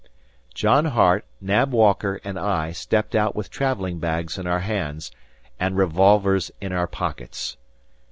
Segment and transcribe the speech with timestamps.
[0.55, 5.11] John Hart, Nab Walker and I stepped out with traveling bags in our hands,
[5.59, 7.55] and revolvers in our pockets.